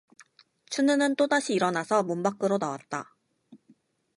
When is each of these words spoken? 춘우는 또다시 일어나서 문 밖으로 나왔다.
춘우는 0.71 1.15
또다시 1.15 1.53
일어나서 1.53 2.01
문 2.01 2.23
밖으로 2.23 2.57
나왔다. 2.57 3.15